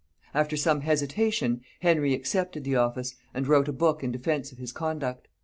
[0.33, 4.71] After some hesitation, Henry accepted the office, and wrote a book in defence of his
[4.71, 5.27] conduct.